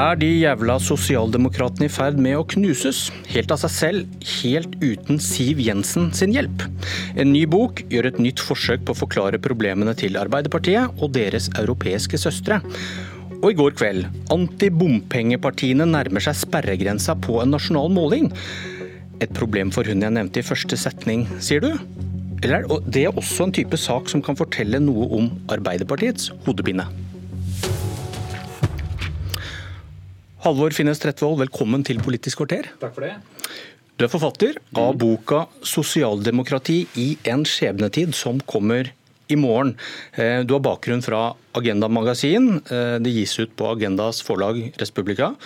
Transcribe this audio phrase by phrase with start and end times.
[0.00, 3.10] Er de jævla sosialdemokratene i ferd med å knuses?
[3.28, 6.62] Helt av seg selv, helt uten Siv Jensen sin hjelp.
[7.20, 11.50] En ny bok gjør et nytt forsøk på å forklare problemene til Arbeiderpartiet og deres
[11.60, 12.62] europeiske søstre.
[13.42, 18.32] Og i går kveld, antibompengepartiene nærmer seg sperregrensa på en nasjonal måling.
[19.20, 21.74] Et problem for hun jeg nevnte i første setning, sier du?
[22.40, 26.88] Eller er det også en type sak som kan fortelle noe om Arbeiderpartiets hodepine?
[30.40, 32.70] Halvor Finnes Tretvold, velkommen til Politisk kvarter.
[32.80, 33.10] Takk for det.
[34.00, 38.88] Du er forfatter av boka 'Sosialdemokrati i en skjebnetid', som kommer
[39.28, 39.76] i morgen.
[40.16, 42.62] Eh, du har bakgrunn fra Agenda Magasin.
[42.64, 45.36] Eh, det gis ut på Agendas forlag Respublika.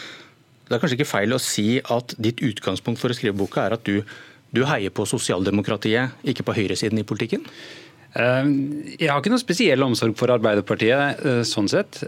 [0.68, 3.72] Det er kanskje ikke feil å si at ditt utgangspunkt for å skrive boka er
[3.72, 4.04] at du,
[4.54, 7.42] du heier på sosialdemokratiet, ikke på høyresiden i politikken?
[8.14, 8.46] Eh,
[9.00, 11.98] jeg har ikke noe spesiell omsorg for Arbeiderpartiet sånn sett.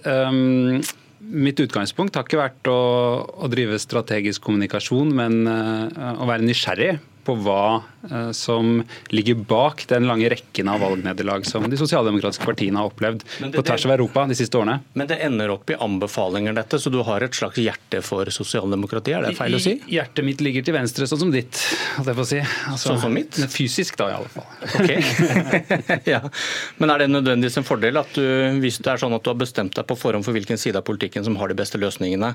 [1.20, 2.80] Mitt utgangspunkt har ikke vært å,
[3.24, 8.80] å drive strategisk kommunikasjon, men uh, å være nysgjerrig på hva uh, som
[9.14, 13.64] ligger bak den lange rekken av valgnederlag som de sosialdemokratiske partiene har opplevd det, på
[13.66, 14.78] tvers av Europa de siste årene.
[14.98, 19.18] Men det ender opp i anbefalinger, dette, så du har et slags hjerte for sosialdemokratiet?
[19.18, 19.76] Er det feil å si?
[19.90, 21.56] Hjertet mitt ligger til venstre, sånn som ditt.
[21.56, 22.40] Si.
[22.40, 23.38] Altså, sånn som mitt?
[23.52, 24.46] Fysisk, da, i alle fall.
[24.80, 26.00] Okay.
[26.14, 26.22] ja.
[26.80, 28.26] Men er det nødvendigvis en fordel at du,
[28.62, 30.86] hvis det er sånn at du har bestemt deg på forhånd for hvilken side av
[30.86, 32.34] politikken som har de beste løsningene,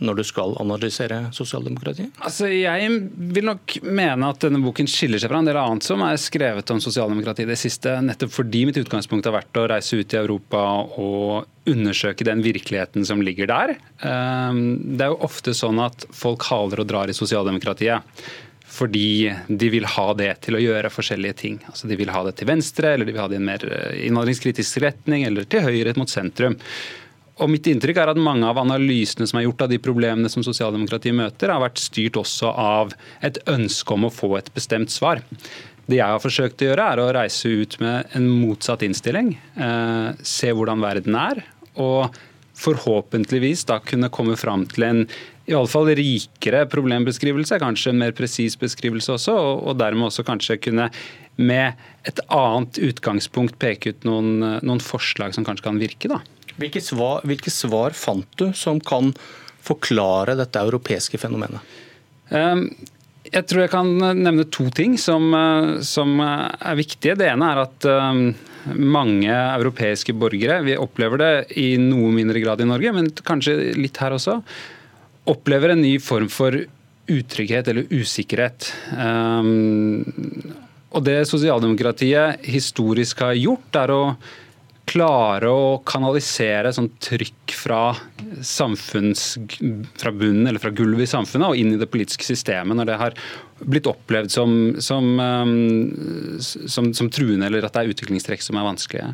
[0.00, 2.10] når du skal analysere sosialdemokratiet?
[2.24, 2.88] Altså, jeg
[3.36, 6.72] vil nok mene at denne boken skiller seg fra en del annet som er skrevet
[6.72, 10.20] om sosialdemokrati i det siste, nettopp fordi mitt utgangspunkt har vært å reise ut i
[10.20, 10.62] Europa
[11.00, 13.74] og undersøke den virkeligheten som ligger der.
[14.06, 14.62] Ehm,
[14.96, 18.22] det er jo ofte sånn at folk haler og drar i sosialdemokratiet
[18.70, 21.56] fordi de vil ha det til å gjøre forskjellige ting.
[21.66, 23.64] Altså De vil ha det til venstre, eller de vil ha det i en mer
[24.06, 26.54] innvandringskritisk retning, eller til høyre mot sentrum.
[27.40, 30.44] Og mitt inntrykk er at Mange av analysene som er gjort av de problemene som
[30.44, 35.22] sosialdemokratiet møter, har vært styrt også av et ønske om å få et bestemt svar.
[35.90, 39.32] Det jeg har forsøkt å gjøre, er å reise ut med en motsatt innstilling.
[39.56, 41.42] Eh, se hvordan verden er.
[41.80, 42.20] Og
[42.60, 45.04] forhåpentligvis da kunne komme fram til en
[45.50, 50.22] i alle fall rikere problembeskrivelse, kanskje en mer presis beskrivelse også, og, og dermed også
[50.28, 50.90] kanskje kunne
[51.40, 56.12] med et annet utgangspunkt peke ut noen, noen forslag som kanskje kan virke.
[56.12, 56.20] da.
[56.60, 59.14] Hvilke svar, hvilke svar fant du som kan
[59.64, 61.60] forklare dette europeiske fenomenet?
[62.30, 62.68] Um,
[63.30, 67.16] jeg tror jeg kan nevne to ting som, eh, som er viktige.
[67.18, 68.22] Det ene er at ehm,
[68.74, 74.00] mange europeiske borgere, vi opplever det i noe mindre grad i Norge, men kanskje litt
[74.02, 74.40] her også,
[75.30, 76.56] opplever en ny form for
[77.10, 78.72] utrygghet eller usikkerhet.
[78.98, 80.02] Ehm,
[80.90, 84.02] og det sosialdemokratiet historisk har gjort, er å
[84.90, 87.80] klare å kanalisere sånn trykk fra,
[88.46, 89.24] samfunns,
[90.00, 93.00] fra bunnen eller fra gulvet i samfunnet og inn i det politiske systemet, når det
[93.00, 93.18] har
[93.60, 98.66] blitt opplevd som, som, um, som, som truende eller at det er utviklingstrekk som er
[98.66, 99.10] vanskelige.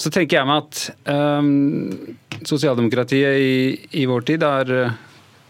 [0.00, 2.14] Så tenker jeg meg at um,
[2.46, 3.58] sosialdemokratiet i,
[4.00, 4.96] i, vår tid har uh,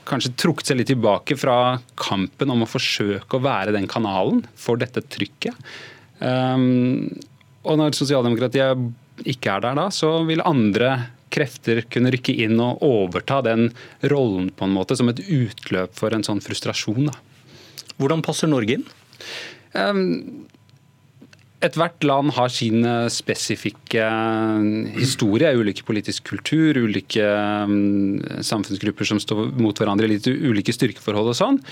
[0.09, 4.81] kanskje trukket seg litt tilbake fra kampen om å forsøke å være den kanalen for
[4.81, 5.57] dette trykket.
[6.19, 7.15] Um,
[7.65, 8.85] og når sosialdemokratiet
[9.23, 10.97] ikke er der da, så vil andre
[11.35, 13.69] krefter kunne rykke inn og overta den
[14.11, 17.11] rollen på en måte som et utløp for en sånn frustrasjon.
[17.11, 17.17] Da.
[17.99, 18.89] Hvordan passer Norge inn?
[19.75, 20.47] Um,
[21.65, 27.25] Ethvert land har sin eh, spesifikke eh, historie, ulike politisk kultur, ulike
[28.45, 31.63] samfunnsgrupper som står mot hverandre, litt ulike styrkeforhold og sånn.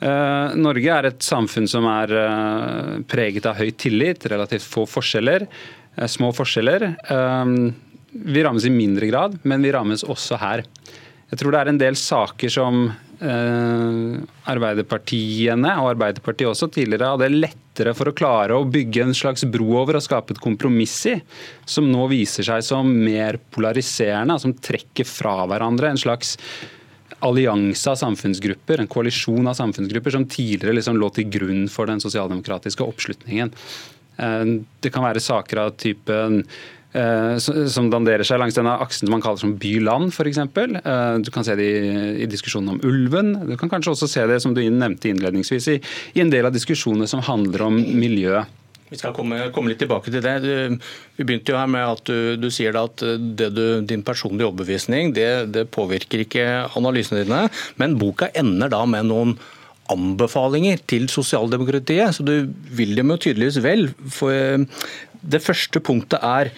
[0.00, 2.12] Uh, Norge er et samfunn som er
[3.08, 5.44] preget av høy tillit, relativt få forskjeller.
[5.96, 6.94] Eh, små forskjeller.
[7.10, 7.74] Ehm,
[8.10, 10.64] vi rammes i mindre grad, men vi rammes også her.
[11.30, 14.16] Jeg tror det er en del saker som eh,
[14.50, 19.68] Arbeiderpartiene, og Arbeiderpartiet også tidligere, hadde lettere for å klare å bygge en slags bro
[19.82, 21.14] over og skape et kompromiss i,
[21.70, 26.36] som nå viser seg som mer polariserende, som trekker fra hverandre en slags
[27.20, 32.00] allianse av samfunnsgrupper, en koalisjon av samfunnsgrupper som tidligere liksom lå til grunn for den
[32.02, 33.52] sosialdemokratiske oppslutningen.
[34.20, 34.44] Eh,
[34.84, 36.42] det kan være saker av typen
[36.92, 40.40] eh, som danderer seg langs denne aksen man kaller som by-land, f.eks.
[40.44, 41.68] Eh, du kan se det
[42.20, 43.34] i, diskusjonen om ulven.
[43.50, 45.82] Du kan kanskje også se det som du nevnte innledningsvis, i,
[46.20, 48.42] en del av diskusjonene som handler om miljø.
[48.90, 50.32] Vi skal komme, komme, litt tilbake til det.
[51.14, 53.52] Vi begynte jo her med at du, du sier at du,
[53.86, 57.44] din personlige overbevisning det, det, påvirker ikke analysene dine,
[57.78, 59.36] men boka ender da med noen
[59.92, 63.88] anbefalinger til sosialdemokratiet, så du vil dem jo tydeligvis vel.
[64.12, 64.66] For eh,
[65.20, 66.52] det første punktet er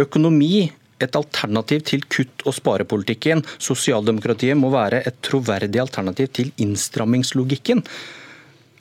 [0.00, 0.68] økonomi
[1.00, 3.42] et alternativ til kutt- og sparepolitikken.
[3.60, 7.82] Sosialdemokratiet må være et troverdig alternativ til innstrammingslogikken.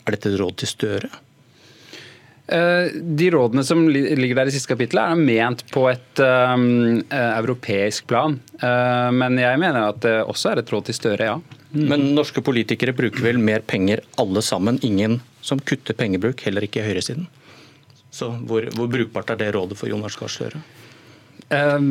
[0.06, 1.12] Er dette et råd til Støre?
[2.50, 8.08] Eh, de rådene som ligger der i siste kapittel er ment på et um, europeisk
[8.10, 8.40] plan.
[8.60, 11.59] Men jeg mener at det også er et råd til Støre, ja.
[11.70, 11.86] Mm.
[11.92, 14.80] Men norske politikere bruker vel mer penger alle sammen?
[14.86, 17.28] Ingen som kutter pengebruk, heller ikke høyresiden?
[18.10, 20.62] Så hvor, hvor brukbart er det rådet for Jonas Gahr Støre?
[21.50, 21.82] Uh,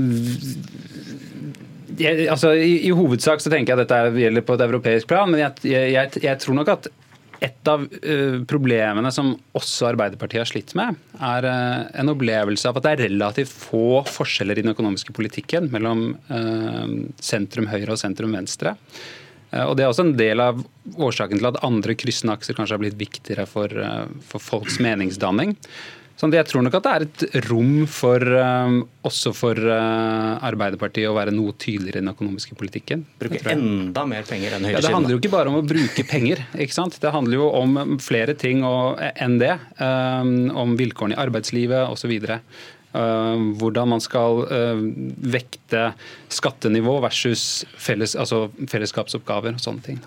[1.98, 5.30] jeg, altså, i, i, hovedsak så tenker jeg at dette gjelder på et europeisk plan,
[5.30, 6.90] men jeg, jeg, jeg tror nok at
[7.38, 12.80] et av uh, problemene som også Arbeiderpartiet har slitt med, er uh, en opplevelse av
[12.80, 16.86] at det er relativt få forskjeller i den økonomiske politikken mellom uh,
[17.22, 18.74] sentrum høyre og sentrum venstre.
[19.48, 20.58] Og Det er også en del av
[21.00, 23.72] årsaken til at andre kryssende akser kanskje har blitt viktigere for,
[24.28, 25.54] for folks meningsdanning.
[26.18, 31.06] Sånn jeg tror nok at det er et rom for, um, også for uh, Arbeiderpartiet
[31.06, 33.04] å være noe tydeligere i den økonomiske politikken.
[33.22, 34.74] Bruke enda mer penger enn høyresiden?
[34.74, 36.42] Ja, det handler jo ikke bare om å bruke penger.
[36.58, 36.98] ikke sant?
[36.98, 39.54] Det handler jo om flere ting og, enn det.
[39.78, 42.16] Um, om vilkårene i arbeidslivet osv.
[42.26, 44.78] Uh, hvordan man skal uh,
[45.28, 45.90] vekte
[46.32, 50.00] skattenivå versus felles, altså fellesskapsoppgaver og sånne ting.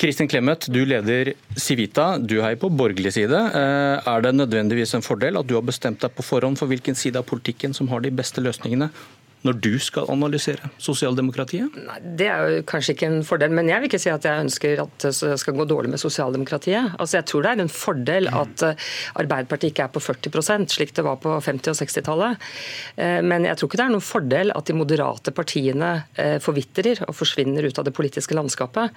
[0.00, 2.16] Kristin Clemet, du leder Civita.
[2.18, 3.38] Du er på borgerlig side.
[3.56, 6.98] Eh, er det nødvendigvis en fordel at du har bestemt deg på forhånd for hvilken
[6.98, 8.90] side av politikken som har de beste løsningene?
[9.44, 11.74] Når du skal analysere sosialdemokratiet?
[11.84, 14.44] Nei, Det er jo kanskje ikke en fordel, men jeg vil ikke si at jeg
[14.46, 16.94] ønsker at det skal gå dårlig med sosialdemokratiet.
[16.98, 18.86] Altså Jeg tror det er en fordel at eh,
[19.20, 22.46] Arbeiderpartiet ikke er på 40% slik det var på 50- og 60-tallet.
[22.96, 27.04] Eh, men jeg tror ikke det er noen fordel at de moderate partiene eh, forvitrer
[27.08, 28.94] og forsvinner ut av det politiske landskapet.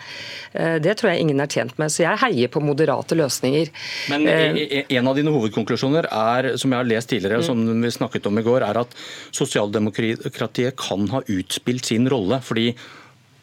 [0.53, 1.91] Det tror jeg ingen er tjent med.
[1.91, 3.69] Så jeg heier på moderate løsninger.
[4.11, 8.39] Men en av dine hovedkonklusjoner er, som jeg har lest tidligere, som vi snakket om
[8.39, 8.95] i går, er at
[9.35, 12.42] sosialdemokratiet demokratiet kan ha utspilt sin rolle.
[12.42, 12.75] fordi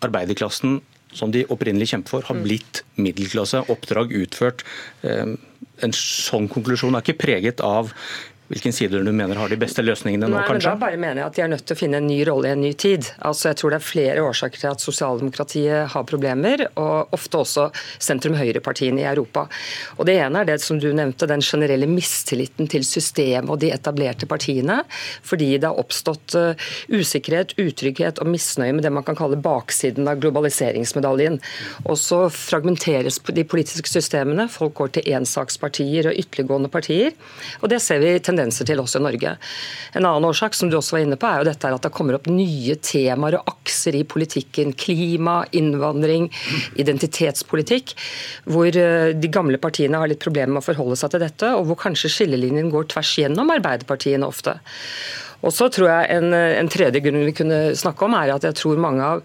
[0.01, 0.81] arbeiderklassen
[1.15, 2.43] som de opprinnelig kjemper for, har mm.
[2.45, 3.65] blitt middelklasse.
[3.71, 4.65] Oppdrag utført.
[5.03, 5.37] Eh,
[5.83, 7.93] en sånn konklusjon er ikke preget av
[8.49, 10.69] Hvilken sider du mener har de beste løsningene nå, Nei, kanskje?
[10.69, 12.51] Men da bare mener jeg at De er nødt til å finne en ny rolle
[12.51, 13.07] i en ny tid.
[13.25, 17.65] Altså, jeg tror Det er flere årsaker til at sosialdemokratiet har problemer, og ofte også
[18.05, 19.47] sentrum-høyre-partiene i Europa.
[19.97, 23.71] Og Det ene er det som du nevnte, den generelle mistilliten til systemet og de
[23.73, 24.83] etablerte partiene.
[25.25, 30.05] Fordi det har oppstått uh, usikkerhet, utrygghet og misnøye med det man kan kalle baksiden
[30.11, 31.41] av globaliseringsmedaljen.
[31.89, 34.51] Og så fragmenteres de politiske systemene.
[34.53, 37.17] Folk går til ensakspartier og ytterliggående partier.
[37.63, 39.35] Og det ser vi til tendenser til også i Norge.
[39.95, 42.19] En annen årsak som du også var inne på, er jo dette at det kommer
[42.19, 44.75] opp nye temaer og akser i politikken.
[44.77, 46.31] Klima, innvandring,
[46.81, 47.95] identitetspolitikk.
[48.45, 51.69] Hvor eh, de gamle partiene har litt problemer med å forholde seg til dette, og
[51.69, 54.59] hvor kanskje skillelinjen går tvers gjennom Arbeiderpartiene ofte.
[55.45, 58.57] Og så tror jeg en, en, tredje grunn vi kunne snakke om, er at jeg
[58.57, 59.23] tror mange av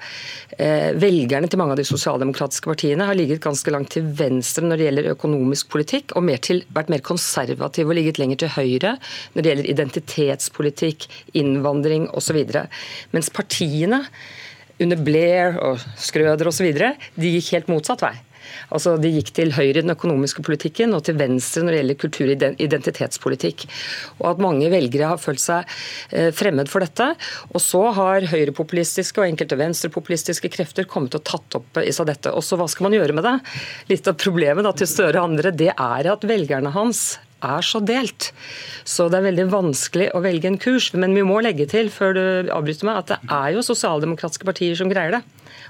[0.57, 4.80] eh, velgerne til mange av de sosialdemokratiske partiene har ligget ganske langt til venstre når
[4.80, 8.95] det gjelder økonomisk politikk, og mer til, vært mer konservative og ligget lenger til høyre
[9.33, 11.07] når det gjelder identitetspolitikk,
[11.39, 12.44] innvandring osv.
[13.16, 14.04] Mens partiene
[14.80, 16.71] under Blair og Skrøder osv.
[16.71, 18.16] de gikk helt motsatt vei.
[18.73, 21.99] Altså, De gikk til høyre i den økonomiske politikken og til venstre når det gjelder
[22.03, 23.65] kulturidentitetspolitikk.
[24.19, 25.65] og at mange velgere har følt seg
[26.11, 27.11] eh, fremmed for dette.
[27.53, 32.33] Og så har høyrepopulistiske og enkelte venstrepopulistiske krefter kommet og tatt opp i seg dette.
[32.33, 33.37] Og så hva skal man gjøre med det?
[33.94, 37.79] Litt av problemet da, til Støre og andre, det er at velgerne hans er så
[37.83, 38.31] delt.
[38.87, 40.91] Så det er veldig vanskelig å velge en kurs.
[40.95, 42.23] Men vi må legge til før du
[42.56, 45.23] avbryter meg, at det er jo sosialdemokratiske partier som greier det.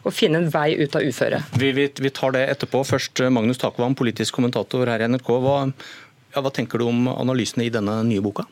[0.04, 1.58] Å finne en vei ut av uføret.
[1.60, 2.84] Vi, vi, vi, tar det etterpå.
[2.88, 5.34] Først eh, Magnus Takvam, politisk kommentator her i NRK.
[5.44, 5.58] Hva,
[6.36, 8.48] ja, hva tenker du om analysene i denne nye boka?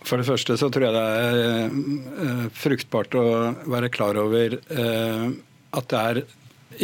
[0.00, 3.24] For det første så tror jeg det er eh, fruktbart å
[3.68, 5.26] være klar over eh,
[5.76, 6.22] at det er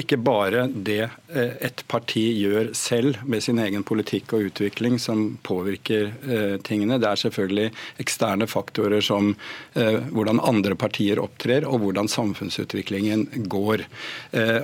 [0.00, 5.38] ikke bare det eh, et parti gjør selv med sin egen politikk og utvikling som
[5.46, 6.98] påvirker eh, tingene.
[7.00, 7.68] Det er selvfølgelig
[8.02, 9.32] eksterne faktorer som
[9.74, 13.84] eh, hvordan andre partier opptrer og hvordan samfunnsutviklingen går.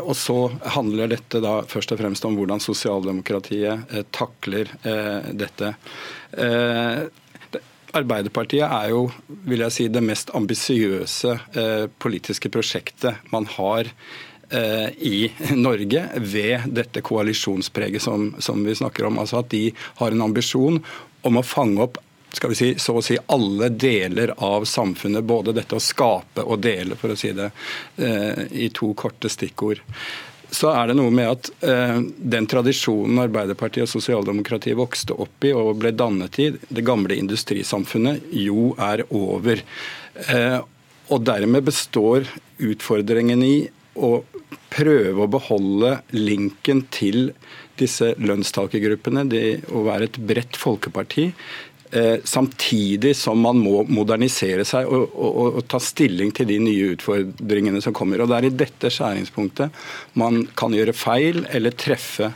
[0.02, 0.36] Og så
[0.74, 4.70] handler dette da først og fremst om hvordan sosialdemokratiet takler
[5.32, 5.72] dette.
[7.92, 9.06] Arbeiderpartiet er jo
[9.48, 11.36] vil jeg si, det mest ambisiøse
[12.02, 19.20] politiske prosjektet man har Eh, i Norge ved dette koalisjonspreget som, som, vi snakker om.
[19.22, 20.80] Altså At de har en ambisjon
[21.22, 22.00] om å fange opp
[22.32, 25.24] skal vi si, så å si alle deler av samfunnet.
[25.24, 27.50] Både dette å skape og dele, for å si det
[27.96, 29.82] eh, i to korte stikkord.
[30.52, 32.00] så er det noe med at eh,
[32.34, 38.32] den tradisjonen Arbeiderpartiet og sosialdemokratiet vokste opp i og ble dannet i, det gamle industrisamfunnet,
[38.32, 39.62] jo er over.
[40.28, 40.58] Eh,
[41.12, 42.28] og dermed består
[42.62, 43.56] utfordringen i
[43.96, 44.22] å
[44.72, 47.32] prøve å beholde linken til
[47.80, 51.30] disse lønnstakergruppene, det å være et bredt folkeparti,
[51.94, 56.86] Eh, samtidig som man må modernisere seg og, og, og, ta stilling til de nye
[56.94, 58.22] utfordringene som kommer.
[58.24, 59.76] Og Det er i dette skjæringspunktet
[60.16, 62.30] man kan gjøre feil eller treffe.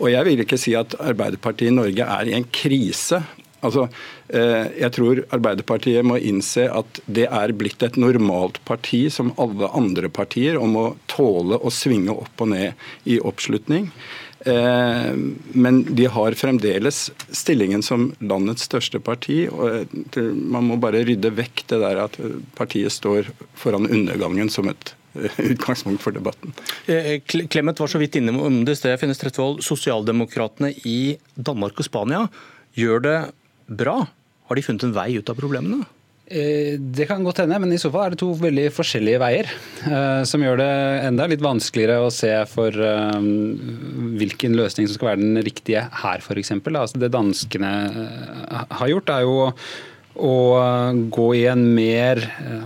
[0.00, 3.20] Og Jeg vil ikke si at Arbeiderpartiet i Norge er i en krise.
[3.62, 3.86] Altså,
[4.34, 9.70] eh, jeg tror Arbeiderpartiet må innse at det er blitt et normalt parti som alle
[9.70, 13.90] andre partier, om å tåle å svinge opp og ned i oppslutning.
[14.42, 15.12] Eh,
[15.54, 19.44] men de har fremdeles stillingen som landets største parti.
[19.46, 22.18] og Man må bare rydde vekk det der at
[22.58, 26.50] partiet står foran undergangen som et eh, utgangspunkt for debatten.
[27.30, 28.98] Clemet var så vidt inne om det i sted.
[28.98, 32.26] Finnes Tretvold, Sosialdemokratene i Danmark og Spania
[32.74, 33.16] gjør det
[33.66, 33.98] bra.
[34.48, 35.84] Har de funnet en vei ut av problemene?
[36.32, 39.48] Eh, det kan godt hende, men i så fall er det to veldig forskjellige veier.
[39.84, 40.72] Eh, som gjør det
[41.08, 43.18] enda litt vanskeligere å se for eh,
[44.20, 46.54] hvilken løsning som skal være den riktige her, f.eks.
[46.54, 47.72] Altså det danskene
[48.70, 49.36] har gjort, er jo
[50.12, 50.36] å
[51.12, 52.20] gå i en mer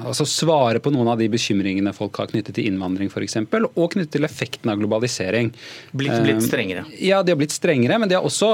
[0.06, 4.16] Altså svare på noen av de bekymringene folk har knyttet til innvandring f.eks., og knyttet
[4.16, 5.52] til effekten av globalisering.
[5.94, 6.86] Blitt, blitt strengere?
[6.98, 8.50] Ja, de har blitt strengere, men de har også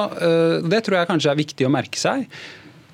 [0.69, 2.27] Det tror jeg kanskje er viktig å merke seg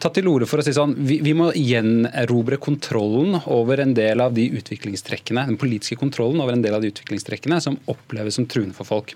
[0.03, 4.23] tatt til orde for å si sånn, vi, vi, må gjenerobre kontrollen over en del
[4.23, 8.47] av de utviklingstrekkene, den politiske kontrollen over en del av de utviklingstrekkene som oppleves som
[8.51, 9.15] truende for folk.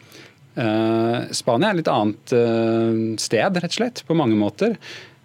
[0.52, 4.76] Uh, Spania er et litt annet uh, sted, rett og slett, på mange måter.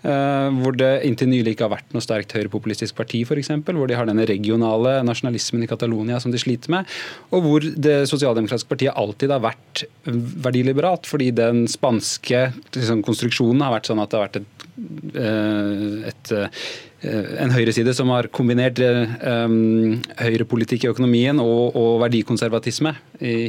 [0.05, 3.49] Uh, hvor det inntil nylig ikke har vært noe sterkt høyrepopulistisk parti, f.eks.
[3.65, 6.89] Hvor de har denne regionale nasjonalismen i Catalonia som de sliter med.
[7.33, 13.73] Og hvor det sosialdemokratiske partiet alltid har vært verdiliberalt, fordi den spanske liksom, konstruksjonen har
[13.79, 18.79] vært sånn at det har vært et Eh, et, eh, en høyreside som har kombinert
[18.81, 22.93] um, høyrepolitikk i økonomien og, og verdikonservatisme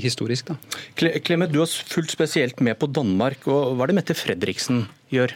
[0.05, 0.52] historisk.
[0.52, 0.57] Da.
[1.49, 3.45] Du har fulgt spesielt med på Danmark.
[3.49, 5.33] og Hva er det Mette Fredriksen gjør?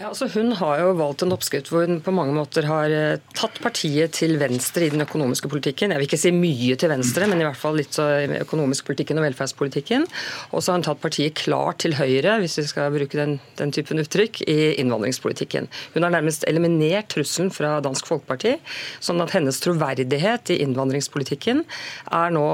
[0.00, 3.20] Ja, altså Hun har jo valgt en oppskrift hvor hun på mange måter har eh,
[3.36, 5.92] tatt partiet til venstre i den økonomiske politikken.
[5.92, 8.06] Jeg vil ikke si mye til venstre, men i hvert fall litt så
[8.38, 10.06] økonomisk politikken og velferdspolitikken.
[10.50, 13.74] Og så har hun tatt partiet klart til høyre, hvis vi skal bruke den, den
[13.76, 15.68] typen uttrykk, i innvandringspolitikken.
[15.92, 18.56] Hun har nærmest eliminert trusselen fra Dansk Folkeparti,
[19.04, 21.66] sånn at hennes troverdighet i innvandringspolitikken
[22.08, 22.48] er nå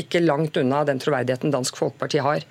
[0.00, 2.44] ikke langt unna den troverdigheten Dansk Folkeparti har.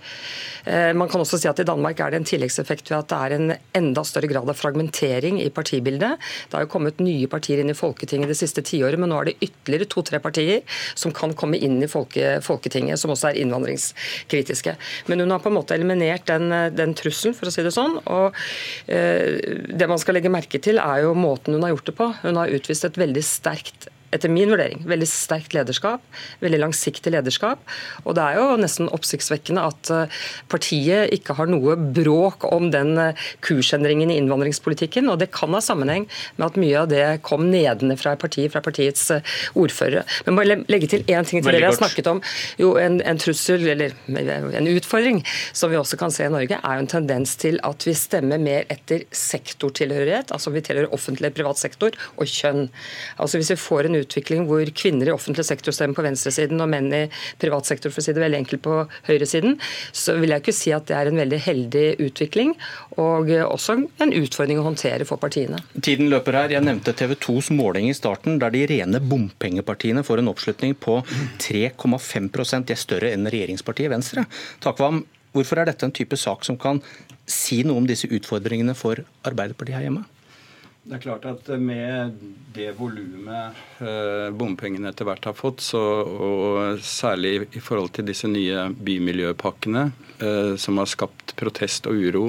[0.66, 3.20] Eh, man kan også si at I Danmark er det en tilleggseffekt ved at det
[3.20, 6.22] er en enda større grad av fragmentering i partibildet.
[6.50, 9.32] Det har jo kommet nye partier inn i Folketinget det siste tiåret, men nå er
[9.32, 10.64] det ytterligere to-tre partier
[10.98, 14.76] som kan komme inn i folke, Folketinget, som også er innvandringskritiske.
[15.12, 18.00] Men hun har på en måte eliminert den, den trusselen, for å si det sånn.
[18.06, 18.36] og
[18.92, 19.38] eh,
[19.70, 22.10] Det man skal legge merke til, er jo måten hun har gjort det på.
[22.24, 26.04] Hun har utvist et veldig sterkt etter min vurdering, veldig sterkt lederskap.
[26.44, 27.62] Veldig langsiktig lederskap.
[28.06, 30.20] Og det er jo nesten oppsiktsvekkende at eh,
[30.52, 35.10] partiet ikke har noe bråk om den eh, kursendringen i innvandringspolitikken.
[35.12, 36.08] Og det kan ha sammenheng
[36.38, 40.06] med at mye av det kom nedenfra partiet, fra partiets eh, ordførere.
[40.28, 42.22] Men må legge til én ting til det vi har snakket om.
[42.62, 45.22] Jo, en, en, trussel, eller en utfordring,
[45.56, 48.42] som vi også kan se i Norge, er jo en tendens til at vi stemmer
[48.42, 52.68] mer etter sektortilhørighet, altså vi tilhører offentlig privat sektor, og kjønn.
[53.22, 56.72] Altså Hvis vi får en utvikling hvor kvinner i offentlig sektor stemmer på venstresiden og
[56.72, 57.04] menn i
[57.42, 58.78] privat sektor for å si det veldig enkelt på
[59.10, 59.58] høyresiden,
[59.96, 62.54] så vil jeg ikke si at det er en veldig heldig utvikling,
[63.02, 65.60] og også en utfordring å håndtere for partiene.
[65.82, 66.54] Tiden løper her.
[66.56, 71.02] Jeg nevnte TV 2s måling i starten, der de rene bompengepartiene får en oppslutning på
[71.44, 72.32] 3,5
[72.66, 74.26] De er større enn regjeringspartiet Venstre.
[74.64, 75.04] Takvam,
[75.36, 76.82] hvorfor er dette en type sak som kan
[77.30, 80.06] si noe om disse utfordringene for Arbeiderpartiet her hjemme?
[80.86, 82.20] Det er klart at med
[82.54, 88.30] det volumet eh, bompengene etter hvert har fått, så, og særlig i forhold til disse
[88.30, 89.82] nye bymiljøpakkene
[90.22, 92.28] eh, som har skapt protest og uro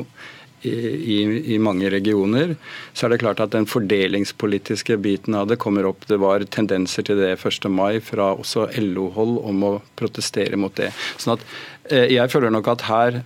[0.65, 1.19] i, i,
[1.53, 2.55] i, mange regioner,
[2.97, 6.09] så er det klart at den fordelingspolitiske biten av det kommer opp.
[6.09, 7.69] Det var tendenser til det 1.
[7.69, 10.95] mai fra også LO-hold om å protestere mot det.
[11.21, 11.45] Sånn at
[11.93, 13.21] eh, jeg føler nok at her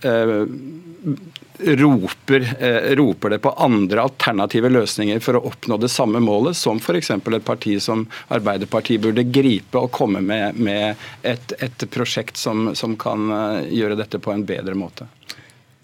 [1.65, 6.77] roper, eh, roper, det på andre alternative løsninger for å oppnå det samme målet, som
[6.77, 7.11] f.eks.
[7.11, 12.97] et parti som Arbeiderpartiet burde gripe og komme med, med et, et, prosjekt som, som
[12.97, 15.07] kan eh, gjøre dette på en bedre måte.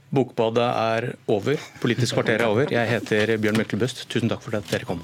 [0.10, 1.60] Bokbadet er over.
[1.81, 2.72] Politisk kvarter er over.
[2.72, 4.07] Jeg heter Bjørn Myklebust.
[4.07, 5.03] Tusen takk for at dere kom.